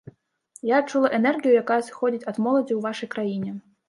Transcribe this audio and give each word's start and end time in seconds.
Я 0.69 0.77
адчула 0.83 1.11
энергію, 1.17 1.51
якая 1.63 1.77
сыходзіць 1.89 2.27
ад 2.31 2.39
моладзі 2.47 2.73
ў 2.77 2.81
вашай 2.87 3.11
краіне. 3.13 3.53